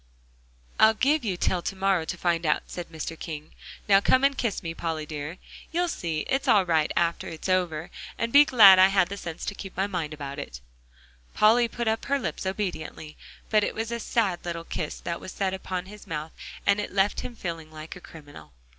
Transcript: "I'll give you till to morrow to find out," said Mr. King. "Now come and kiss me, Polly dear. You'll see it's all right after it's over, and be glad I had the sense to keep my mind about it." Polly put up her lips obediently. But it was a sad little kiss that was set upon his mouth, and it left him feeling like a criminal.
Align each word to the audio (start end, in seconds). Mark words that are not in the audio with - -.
"I'll 0.79 0.95
give 0.95 1.23
you 1.23 1.37
till 1.37 1.61
to 1.61 1.75
morrow 1.75 2.05
to 2.05 2.17
find 2.17 2.43
out," 2.43 2.63
said 2.65 2.89
Mr. 2.89 3.13
King. 3.19 3.51
"Now 3.87 4.01
come 4.01 4.23
and 4.23 4.35
kiss 4.35 4.63
me, 4.63 4.73
Polly 4.73 5.05
dear. 5.05 5.37
You'll 5.71 5.87
see 5.87 6.21
it's 6.21 6.47
all 6.47 6.65
right 6.65 6.91
after 6.97 7.27
it's 7.27 7.47
over, 7.47 7.91
and 8.17 8.33
be 8.33 8.43
glad 8.43 8.79
I 8.79 8.87
had 8.87 9.09
the 9.09 9.15
sense 9.17 9.45
to 9.45 9.53
keep 9.53 9.77
my 9.77 9.85
mind 9.85 10.11
about 10.11 10.39
it." 10.39 10.59
Polly 11.35 11.67
put 11.67 11.87
up 11.87 12.05
her 12.05 12.17
lips 12.17 12.47
obediently. 12.47 13.15
But 13.51 13.63
it 13.63 13.75
was 13.75 13.91
a 13.91 13.99
sad 13.99 14.43
little 14.43 14.63
kiss 14.63 14.99
that 15.01 15.21
was 15.21 15.31
set 15.31 15.53
upon 15.53 15.85
his 15.85 16.07
mouth, 16.07 16.31
and 16.65 16.79
it 16.79 16.91
left 16.91 17.19
him 17.19 17.35
feeling 17.35 17.71
like 17.71 17.95
a 17.95 18.01
criminal. 18.01 18.53